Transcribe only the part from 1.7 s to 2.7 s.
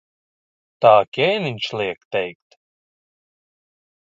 liek teikt.